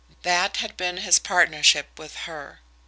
That 0.23 0.57
had 0.57 0.75
been 0.77 0.97
his 0.97 1.19
partnership 1.19 1.99
with 1.99 2.15
her. 2.25 2.61